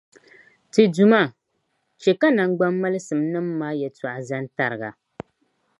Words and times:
Ti 0.71 0.81
Duuma, 0.93 1.21
chɛ 2.01 2.11
ka 2.21 2.27
naŋgbammalisimnim’ 2.35 3.47
maa 3.59 3.73
yɛtɔɣa 3.79 4.19
zan’ 4.27 4.45
tariga. 4.57 4.89